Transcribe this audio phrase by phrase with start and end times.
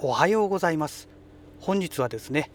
[0.00, 1.08] おはようございます。
[1.58, 2.52] 本日はですね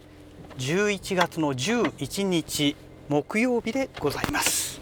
[0.60, 2.78] 11月の11日
[3.10, 4.80] 木曜日でございます。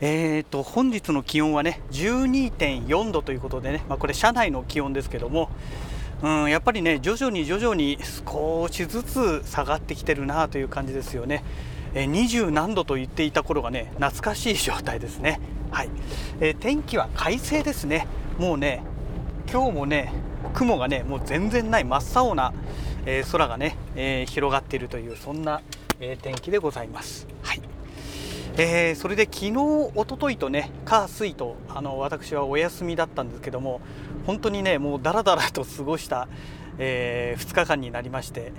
[0.00, 5.50] えーと本日の気温はね12.4度ということでね、まあ、これ車内の気温ですけども
[6.22, 11.44] うんやっぱりね徐々に徐々に少しずつ下がってきてるなという感じですよね。
[11.92, 15.40] え20何度と言っていた頃がね懐かしい状態ですね。
[15.70, 15.90] はい、
[16.40, 18.06] えー、天気は快晴ですね。
[18.38, 18.82] もうね
[19.52, 20.10] 今日もね
[20.56, 22.54] 雲がねもう全然ない真っ青な、
[23.04, 25.60] えー、空がね、えー、広がっているというそんな、
[26.00, 27.28] えー、天気でございます。
[27.42, 27.60] はい
[28.58, 33.82] えー、それで昨日、一昨日とね火水とあの私はお休みだったんですけども
[34.24, 36.26] 本当にねもうだらだらと過ごした、
[36.78, 38.52] え2日間になりまして、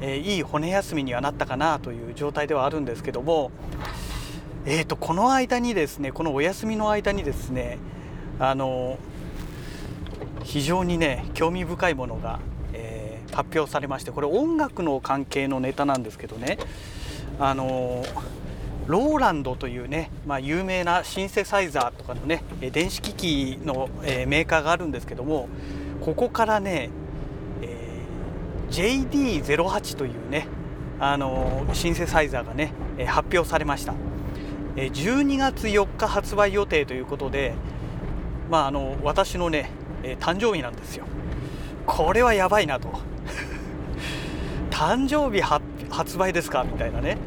[0.00, 3.50] えいい骨休みにはなったかなという状態ではあるんですけども、
[4.64, 7.78] えーとこの間にですねこのお休みの間にですね
[8.38, 8.96] あの
[10.44, 12.40] 非常にね興味深いものが、
[12.72, 16.58] えー、発表されましてこれ音楽の関係のネタなんですけどね。
[17.38, 18.04] あの
[18.86, 25.48] ローランドというね、まあ、有名なシンセサイザーとかのね電子機器の、えー、メーカーがあるんですけども
[26.00, 26.90] ここからね、
[27.62, 30.48] えー、JD08 というね
[30.98, 32.74] あのシンセサイザーがね
[33.06, 33.94] 発表されました。
[34.76, 37.54] 12月4日発売予定ということで、
[38.50, 39.68] まあ、あの私のね
[40.02, 41.04] えー、誕生日なんですよ。
[41.86, 42.88] これはやばいなと。
[44.70, 46.64] 誕生日発売ですか？
[46.64, 47.18] みたいなね。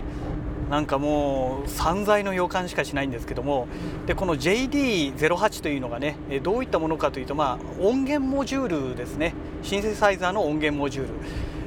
[0.70, 3.68] なんかもう散財の予感しかしないんですけども。
[4.08, 9.34] でこの JD08 というのがねどういったものかというと、まあ、音源モジュールですね。
[9.62, 11.14] シンセサイザーの音源モジュール、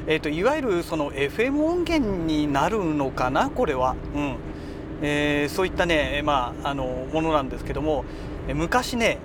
[0.09, 3.51] えーと、いわゆるその FM 音源になるのかな？
[3.51, 4.37] これは、うん。
[5.01, 8.05] えー、そういったね、まあ、あのものなんですけども。
[8.53, 9.19] 昔ね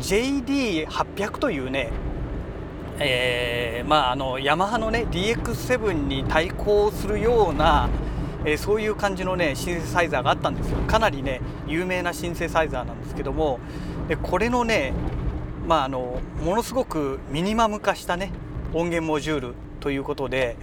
[0.00, 1.90] JD800 というね、
[2.98, 7.88] えー、まああのヤマハのね DX7 に対抗するような、
[8.44, 10.78] えー、そういう感じのねシンセサイザーがあったんですよ。
[10.86, 13.60] かなりね有名なシンセサイザーなんですけども
[14.08, 14.92] でこれのね
[15.66, 18.32] まああのものすごくミニマム化したね
[18.72, 20.56] 音源モジュールということで、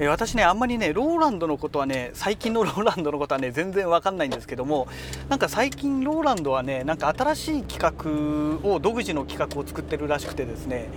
[0.00, 4.88] え私ねあんまりねローランドのことはね最近のローランドのことはね全然わかんないんですけども
[5.28, 10.88] なんか最近ローランドはねなんか新しい企画を独自の企画を作ってるらしくてですね、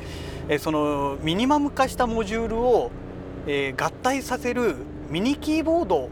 [0.50, 2.92] えそのミニマム化したモジュールを、
[3.46, 4.76] え合体させる
[5.10, 6.10] ミニキーボード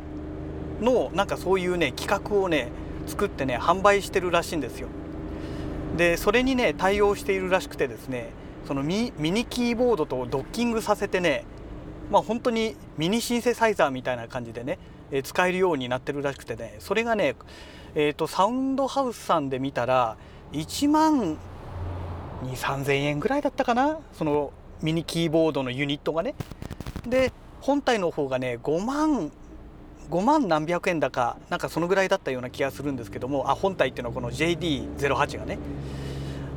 [0.80, 2.70] のなんかそういうね企画をね
[3.08, 4.90] 作ってね販売してるらしいんですよ。
[5.98, 8.30] でそれにね対応しているらしくてですね
[8.68, 11.46] そのミニキーボードとドッキングさせてね
[12.12, 14.78] まあ本当にミニシンセサイザーみたいな感じでね、
[15.12, 17.36] え使えるようになってるらしくてねそれがね、
[17.96, 20.18] えーと、サウンドハウスさんで見たら
[20.52, 21.38] 1万
[22.44, 24.00] 2 3 0 0 0円ぐらいだったかな？
[24.14, 24.52] その
[24.82, 26.36] ミニキーボードのユニットがね。
[27.08, 29.32] で本体の方がね5万
[30.10, 35.58] 5万何百円だかなんかそのぐらいだったような気がするんですけどもあ本体っていうのはこの JD08 がね。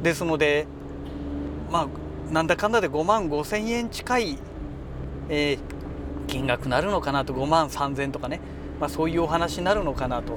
[0.03, 0.67] ですので
[1.71, 4.39] まあなんだかんだで5万5千円近い、
[5.29, 5.59] えー、
[6.27, 8.41] 金額なるのかなと5万3千とかね、
[8.81, 10.35] まあ、そういうお話になるのかなと。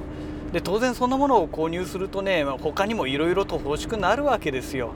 [0.51, 4.91] で当然そんなものを購入するとね、まあ、他にもいろいろと欲しくなるわけですよ。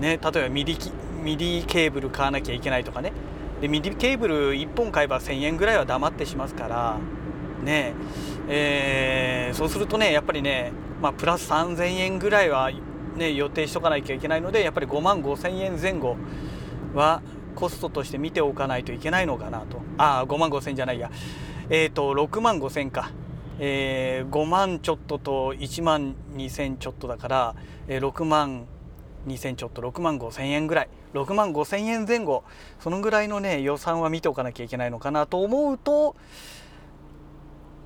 [0.00, 3.12] ね、例えばミディミディケーブル買わなきゃいけないとかね。
[3.60, 6.98] でミディケーブル1本買えば1000円ぐらいは黙ってしますから。
[7.62, 7.94] ね
[8.48, 12.70] えー、そうするとねやっぱりね、まあ、プラス3000円ぐらいは
[13.16, 16.16] ね、予定しとかなきゃいけないのでやっぱり5万5千円前後
[16.94, 17.22] は
[17.54, 19.80] コストとして見ておかないといけないのかなと。
[19.98, 21.10] ああ5万5千じゃないや。
[21.70, 23.10] えっ、ー、と6万5千か、
[23.58, 27.54] えー、5万ちょっとと1万2千ちょっとだから、
[27.88, 28.66] えー、6万
[29.26, 30.88] 2千ちょっと6万5千円ぐらい。
[31.14, 32.42] 6万5千円前後
[32.80, 36.16] そのぐらいのね予算は見ておかなきゃいけないのかなと思うと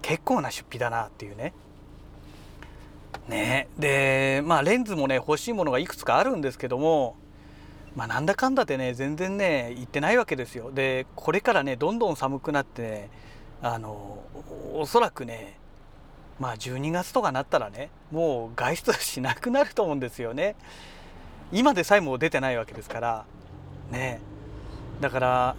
[0.01, 1.53] 結構な出費だなっていうね。
[3.29, 3.69] ね。
[3.79, 7.17] でまあレンズもね欲しいものがいくつかあるんですけども
[7.99, 10.71] まあなんだかんだでね全然ね行ってないわけですよ。
[10.71, 13.11] でこれからねどんどん寒くなって、ね、
[13.61, 14.23] あの
[14.73, 15.59] おそらくね
[16.39, 20.55] まあ12月とかなったらねもう外出しなくなると思うんですよね。
[21.51, 23.25] 今でさえも出てないわけですから
[23.91, 24.21] ね。
[25.01, 25.57] だから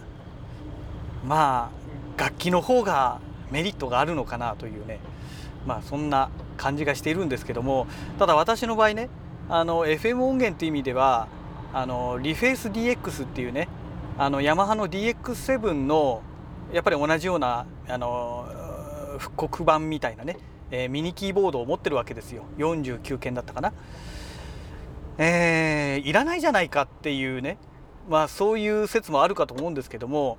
[1.26, 1.70] ま
[2.16, 3.20] あ楽器の方が
[3.50, 4.98] メリットがあるのかなというね
[5.66, 7.86] まあそんな感じがしているんですけども
[8.18, 9.10] ただ私の場合ね
[9.50, 11.28] あの FM 音源っていう意味では
[11.72, 13.68] あのリフェイス DX っていうね
[14.18, 16.22] あのヤマハの DX7 の
[16.72, 18.46] やっぱり同じようなあの
[19.18, 20.38] 復刻版みたいなね、
[20.70, 22.44] えー、ミニキーボードを持ってるわけですよ。
[22.58, 23.72] 49件だったかな、
[25.18, 27.58] えー、いらないじゃないかっていうね
[28.08, 30.38] まあそういう説もあるかと思うんですけども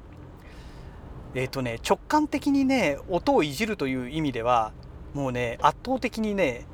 [1.33, 4.73] えっ、ー、とね直感的にね音をいじるという意味では
[5.13, 6.65] もうね圧倒的にね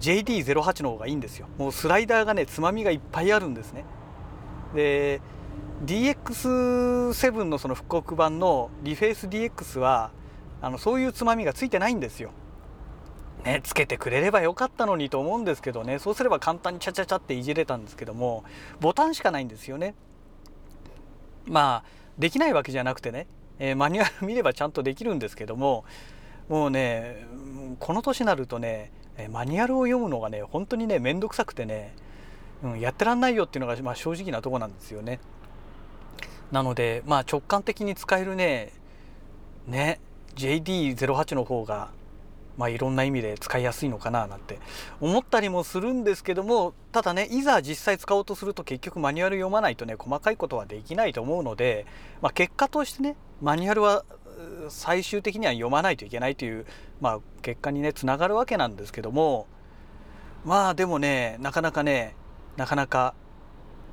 [0.00, 1.46] JD08 の方がいいんですよ。
[1.58, 3.84] もうスライダーがねつまみがいっぱいあるんですね。
[4.74, 5.20] で
[5.84, 10.10] DX7 のその復刻版のリフェイス DX は
[10.60, 12.30] あのそういうつまみがついてないんですよ。
[13.44, 15.98] ね、つけてくれればよかったのにと思うんですけどね。
[16.00, 18.44] そうすれば簡単にチャチャチャっていじれたんですけども
[18.80, 19.94] ボタンしかないんですよね。
[21.46, 23.26] まあできないわけじゃなくてね、
[23.58, 25.84] えー、マニュアル見ればちゃんとできるんですけども
[26.48, 27.26] もうね
[27.78, 31.94] この年になるとねえマニュアルを読むのがね本当にね面倒くさくてね、
[32.62, 35.20] うん、やってらんないよっていうのが、まあ、正直なとこなんですよね。
[36.52, 38.72] なのでまあ直感的に使えるね
[39.66, 40.00] ね
[40.36, 41.90] JD08 の方が
[42.58, 44.58] まあ、いろんな意味で使いやすいのかななんて
[45.00, 51.86] 思ったりもするんですけどもただねいざ実際使おうとすると結局マニュアル読まないとね細かいことはできないと思うので、
[52.20, 54.04] まあ、結果としてねマニュアルは
[54.68, 56.66] 最終的には読まないといけないという、
[57.00, 59.46] まあ、結果にねつながるわけなんですけども
[60.44, 62.14] まあでもねなかなかね
[62.56, 63.14] なかなか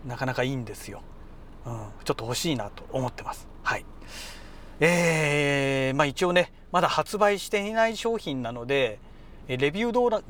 [0.05, 1.01] なかなかいいんですよ、
[1.65, 3.47] うん、ちょっと欲しいなと思ってます。
[3.63, 3.85] はい。
[4.79, 8.99] えー、まあ一応ねまだ発売していない商品なので
[9.47, 10.21] レビュー動画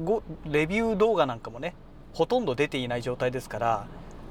[0.46, 1.74] レビュー動画なんかもね
[2.14, 3.88] ほとんど出ていない状態ですから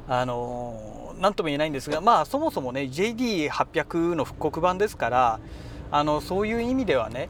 [0.09, 5.41] あの何とも言えないんですがまあそもそもね JD800 の復刻版ですから
[5.95, 7.29] あのそういう意味ではね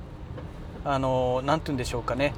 [0.86, 2.32] あの何て言うんでしょうかね、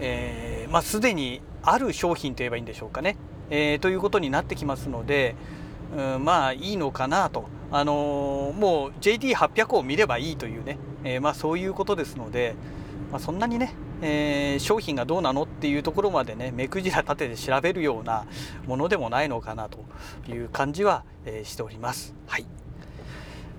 [0.00, 3.18] えー、まあすでにある商品といえばいいんでしょうかね、
[3.50, 5.36] えー、ということになってきますので、
[5.94, 7.44] うん、まあいいのかなと。
[7.70, 10.78] あのもう JD800 を見ればいいというね。
[11.02, 12.54] えー、まあ、そういうことですので、
[13.10, 18.26] まあ、そんなにね、え、商品がどうなのっていうところまでね目くじら立てて調べるような
[18.66, 19.84] ものでもないのかなと
[20.28, 22.14] いう感じは、え、しております。
[22.26, 22.63] はい。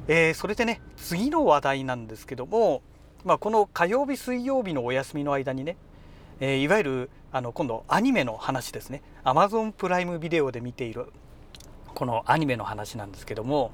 [0.07, 2.81] えー、それでね次の話題なんですけども、
[3.23, 5.77] まあ、この火曜日水曜日のお休みの間にね、
[6.39, 9.01] えいわゆるあの今度アニメの話ですね。
[9.23, 11.07] Amazon プライムビデオで見ている
[11.95, 13.71] このアニメの話なんですけども、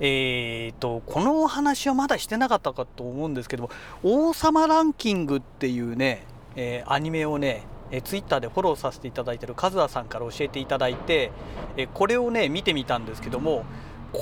[0.00, 3.70] えーと、このお話はまだしてなかったかと思うんですけども
[4.04, 6.26] 「王様ランキング」っていうね、
[6.56, 11.30] えー、アニメをねえツイッターでフォローさせていただいてるカズアさんから教えていただいて
[11.76, 13.64] えこれをね見てみたんですけども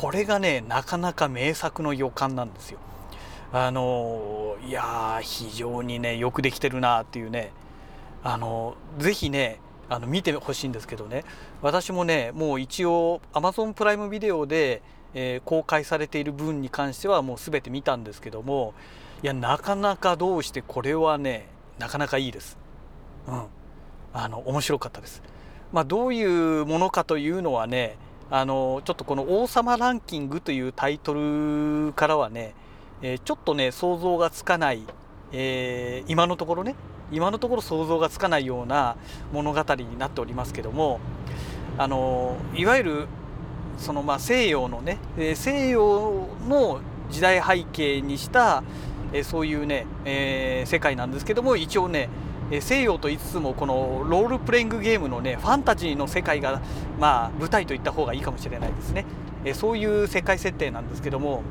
[0.00, 2.79] これがねなかなか名作の予感なんですよ。
[3.52, 7.52] あのいや非常にねよくできてるなっていうね
[8.25, 11.25] あのぜひねあの見てほしいんですけどね
[11.62, 14.82] 私もねもう一応 Amazon プライムビデオで
[15.14, 18.75] えー、公開されている分に関してはもう全て見たんですけども
[19.23, 21.47] いやなかなかどうしてこれはね
[21.79, 22.58] なかなかいいです。
[23.26, 23.44] うん、
[24.12, 25.23] あの面白かったです。
[25.73, 27.97] まあ、どういうものかというのはね
[28.31, 32.55] あのちょっとこの「王様ランキング」というタイトルからはね、
[33.03, 34.82] えー、ちょっとね想像がつかない、
[35.32, 36.75] えー、今のところね
[37.12, 38.97] 今のところ想像がつかないような
[39.32, 41.00] 物語になっておりますけども
[41.76, 43.06] あのいわゆる
[43.79, 44.99] そのまあ西洋のね
[45.35, 46.81] 西洋の
[47.11, 48.62] 時代背景にした
[49.23, 52.09] そういうね、えー、世界なんですけども一応ね
[52.50, 56.61] 西洋と言いつつもこのロールプレイングゲームのねファンタジーの世界が
[56.99, 59.04] まあ舞台といった方がいいかもしれないですね、
[59.45, 61.42] えそういう世界設定なんですけども、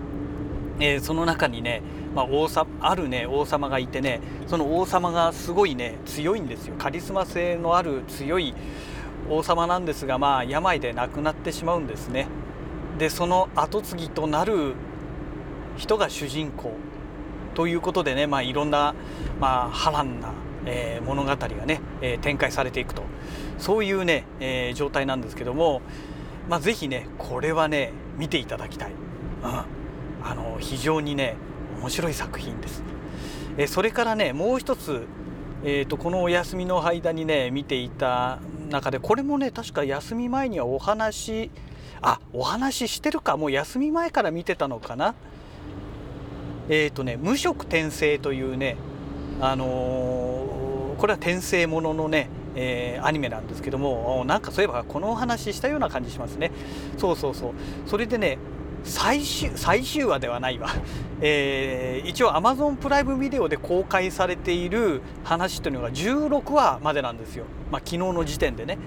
[0.79, 1.82] え、その中にね、
[2.15, 6.75] まあ、王様あるね王様がいてねその王様がすごいね強いんですよ。
[6.77, 8.53] カリスマ性のある強い
[9.29, 12.27] 王様なんですがまあ病で亡くなってしまうんですね。
[12.98, 14.75] でその跡継ぎとなる
[15.77, 16.74] 人が主人公
[17.56, 18.96] ということでね、まあ、いろんな、
[19.39, 20.29] まあ、波乱な、
[20.65, 23.03] えー、物語がね、えー、展開されていくと。
[23.58, 25.82] そういうね、えー、状態なんですけども、
[26.50, 31.36] まあ、是非ねこれはね見ていただきたい、うん、あの非常にね
[31.79, 32.84] 面白い作品です。
[33.58, 35.05] えそれからねもう一つ、
[35.63, 38.39] えーとこのお休みの間にね見ていた
[38.70, 41.51] 中でこれもね確か休み前にはお話
[42.01, 45.15] あお話ししてるかもう休み前から見てたのかな。
[46.70, 48.77] えっ、ー、とね「無色転生」というね
[49.41, 50.43] あのー、
[51.03, 56.50] これは転生もののねえー、アニメなんですけどもなんかそういえばこのお話したような感じしますね。
[56.98, 57.51] そうそうそう。
[57.88, 58.38] それでね
[58.86, 60.69] 最終最終話ではないわ、
[61.19, 68.77] えー、一応 Amazon プライムビデオで公開されている話というのが16話までなんですよ、まあ、昨日の時点でね。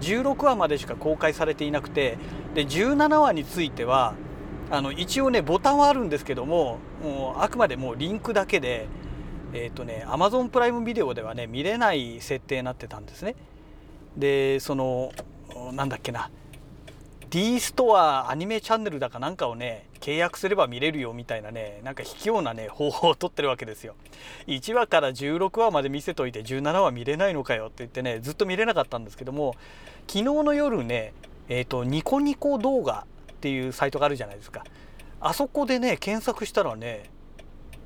[0.00, 2.16] 16話までしか公開されていなくて
[2.54, 4.14] で17話については
[4.70, 8.88] あの一応ねボタンはあるんですけどももうあくまでもうリンクだけで
[9.52, 13.34] えっ、ー、とね Amazon プライムビデオではね見れない設定になってたんですね。
[14.16, 15.12] でその
[15.72, 16.30] なんだっけな。
[17.28, 23.94] D ストアアニメチャンネルだかなんかをね契約すれば見れるよみたいなねなんか卑怯なね方法をとってるわけですよ。
[24.46, 29.54] 1話から16話まで見せといて17話見れないのかよって言ってねずっと見れなかったんですけども
[30.06, 31.12] 昨日の夜ね
[31.48, 34.64] えっ、ー、とニコニコ動画っていうサイトがあるじゃないですか。
[35.20, 37.10] あそこでね検索したらね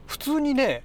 [0.07, 0.85] 普通にね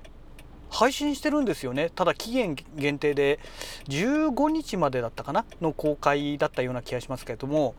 [0.76, 3.40] 配信してるんですよねただ期限限定で
[3.88, 5.46] 15日までだったかな？
[5.62, 7.76] の公開だったような気がしますけれども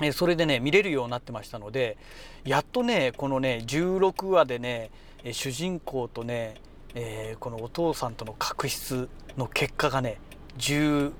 [0.00, 1.96] えそれでね見れるようになってましたので
[2.44, 4.90] やっとねこのね16話でね
[5.32, 6.54] 主人公とね、
[6.94, 10.18] えー、このお父さんとの確執の結果がね
[10.58, 11.12] 17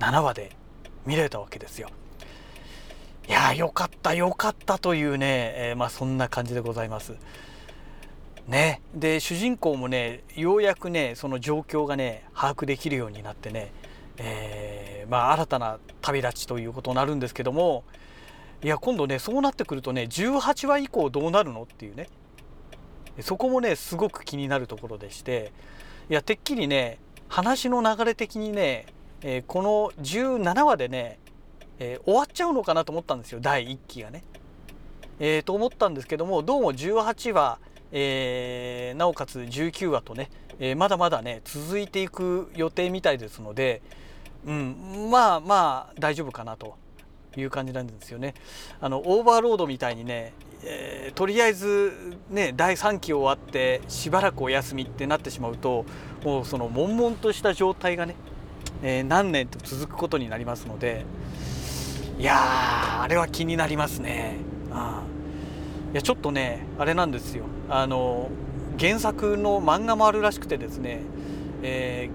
[0.00, 0.52] 話で
[1.06, 1.88] 見れたわけですよ。
[3.28, 7.14] いやよかったよかったというね、えー、まあそんな感じでございます。
[8.48, 13.72] ね、で主人公もねようやくねその状況がね把握できるようになってね、
[14.18, 17.82] えー、まあ、新たな旅立ちということになるんですけども
[18.62, 22.08] いや今度ねそうなってくるとね18話以降どうなるのっていうね
[23.20, 25.52] そこもねすごく気になるところでして
[26.08, 26.98] いやてっきりね
[27.28, 28.86] 話の流れ的にね、
[29.22, 31.18] えー、この17話でね、
[31.80, 34.22] えー、終わっちゃうのかなと思ったんですよ第1期がね。
[35.18, 37.58] えー、と思ったんですけどもどうも18話
[37.92, 43.82] えー、なおかつ19話とね、えー、まだまだね続いていく予定みたいですので、
[44.46, 46.76] うん、まあまあ大丈夫かなと
[47.36, 48.34] いう感じなんですよね。
[48.80, 50.32] あのオーバーロードみたいにね、
[50.64, 55.84] えー、とりあえずね第3期終わってしばらくお休みってなってしまうと
[56.24, 58.16] もうその悶々とした状態がね、
[58.82, 61.04] えー、何年と続くことになりますので
[62.18, 64.38] いやあれは気になりますね。
[64.72, 65.02] あ
[65.96, 67.44] あやちょっとねあれなんですよ。
[67.70, 68.28] あの
[68.78, 71.00] 原作の漫画もあるらしくてですね、
[71.62, 72.10] え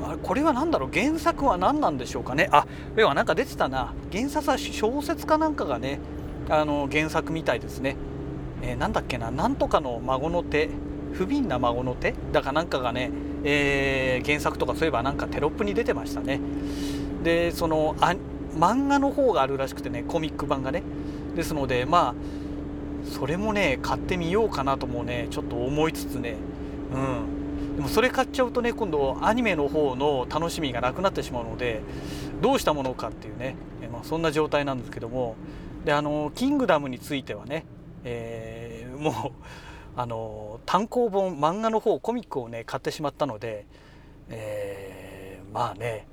[0.00, 0.90] ー、これは何だろう？
[0.92, 2.48] 原作は何なんでしょうかね？
[2.50, 2.66] あ
[2.96, 3.94] ではなんか出てたな。
[4.10, 6.00] 原作は小説かなんかがね
[6.48, 7.94] あの原作みたいですね、
[8.60, 9.30] えー、なんだっけな？
[9.30, 10.68] なんとかの孫の手？
[11.12, 12.16] 不憫な孫の手？
[12.32, 13.12] だかなんかがね、
[13.44, 16.40] えー、原作とかそういえばなんかテロップに出てましたね。
[17.22, 18.16] でそのあ
[18.56, 20.82] 漫画の方があるらしくてねコミック版がね。
[21.36, 22.14] ですのでまあ
[23.04, 26.36] それもね買ってみようかなともねちょっと思いつつね。
[26.92, 27.76] うん。
[27.76, 31.80] でもそれ買っちゃうとね今度アニメの方の楽しみがなくなってしまうので
[32.40, 33.56] どうしたものかっていうね、
[33.92, 35.36] まあ、そんな状態なんですけども。
[35.84, 37.64] であの「キングダム」についてはね、
[38.04, 39.14] えー、もう
[39.96, 43.66] あの単行本漫画の方コミックをね買ってしまったので、
[44.28, 46.06] えー、まあね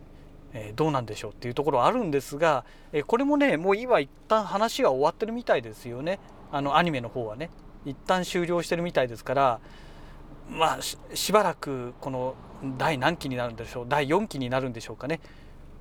[0.54, 2.64] えどうなんでしょうっていうところはあるんですが、
[2.94, 6.20] えこれもねもう今一旦話は終わってるみたいですよね。
[6.52, 7.50] あのアニメの方はね
[7.86, 9.60] 一旦終了してるみたいですから
[10.50, 12.36] まあしばらくこの
[12.78, 15.20] 第何期になるんでしょう第4期になるんでしょうかね。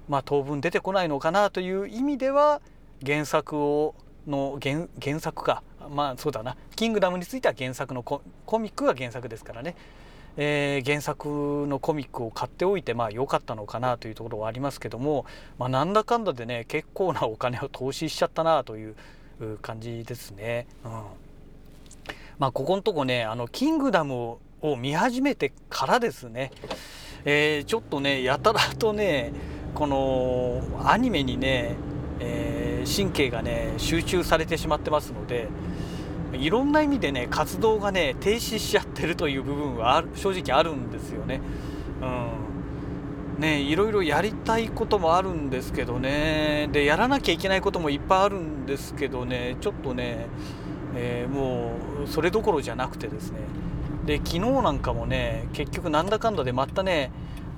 [0.09, 2.61] まあ当分出てこないのかなという意味では
[3.05, 3.95] 原作を
[4.27, 5.63] の原原作か。
[5.91, 8.23] まあそうだな「キングダム」については原作のコ
[8.59, 9.77] ミックが原作ですからね、
[10.37, 15.27] えー、原作のコミックを買っておいてまあ良かったのかなというところはありますけども、
[15.59, 18.97] まあ、なんだかんだでね結構なお金を投資しちゃったなという
[19.63, 20.67] 感じですね。
[20.85, 20.91] うん、
[22.39, 26.51] まあここのとこねあのキングダムを見始めてからですね、
[27.25, 29.33] えー、ちょっとねやたらとね
[29.75, 31.75] このアニメにね、
[32.21, 35.49] えー、神経がね集中されてしまってますので
[36.33, 41.41] いろんな意味でね活動がね停止しちゃってるという部分は正直あるんですよね。
[42.01, 42.46] うん
[43.39, 46.69] ねいろいろやりたいこともあるんですけどね。
[46.73, 49.57] でやらなきゃいけないこともいっぱいあるんですけどね。
[49.61, 50.27] ちょっとね、
[50.95, 51.73] えー、も
[52.05, 53.39] うそれどころじゃなくてですね。
[54.07, 57.11] で昨日なんかもね結局なんだかんだでまたね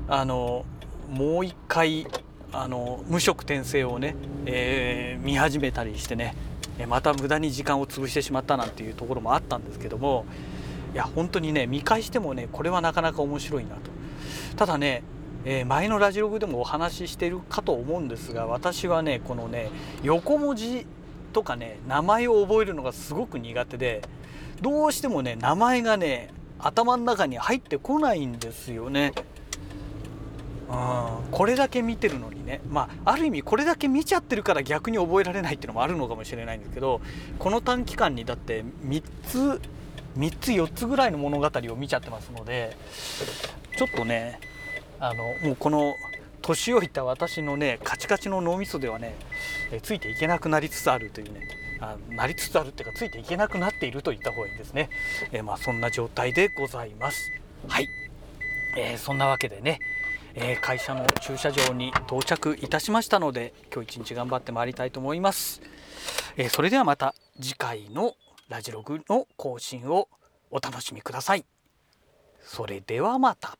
[0.08, 0.64] あの
[1.10, 2.06] もう一回
[2.52, 4.16] あの無色転生をね、
[4.46, 6.34] えー、見始めたりしてね
[6.88, 10.24] また無駄に時間を潰してしまったなんていうところもあったんですけども
[10.94, 13.90] いや本当にね見返してもねこれはなかなか面白いなと。
[14.56, 15.02] ただね
[15.44, 19.70] え、前のラジログでもお話ししてるかと思うんですが私はねこのね
[20.02, 20.86] 横文字
[21.32, 24.02] とかね名前を覚えるのがすごく苦手で
[24.60, 29.12] どうしてもね名前がね頭の中に入ってこないんですよね。
[30.68, 37.00] うん、これだけ見てるのにねまあある意味これだけ見ちゃってるから逆に覚えられないっていうのもあるのかもしれないんですけど
[37.38, 39.62] この短期間にだって3つ
[40.18, 42.76] 3つ4つぐらいの物語を見ちゃってますので
[43.78, 44.40] ちょっとね
[45.00, 45.96] あのもうこの
[46.42, 49.14] 年老いた私のねカチカチの脳みそではね、
[49.72, 51.40] えついていけなくなりつつあるというね
[51.80, 54.88] あなりつつあるっていうかついていけなくなっていると言った方がいいですね、
[55.32, 57.32] えまあ、そんな状態でございます。
[57.66, 57.88] はい、
[58.76, 59.78] えー、そんなわけでね、
[60.34, 65.60] えー、会社の駐車場に到着いたしましたので今日一日頑張ってまいりたいと思います、
[66.36, 68.14] え、それではまた次回の
[68.48, 70.08] ラジログの更新を
[70.50, 71.44] お楽しみください。
[72.40, 73.58] それではまた。